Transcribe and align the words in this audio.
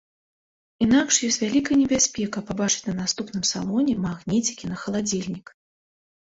Інакш 0.85 1.19
ёсць 1.27 1.37
вялікая 1.43 1.77
небяспека 1.83 2.43
пабачыць 2.49 2.87
на 2.89 2.95
наступным 3.03 3.47
салоне 3.53 3.93
магніцікі 4.09 4.63
на 4.73 4.83
халадзільнік. 4.85 5.47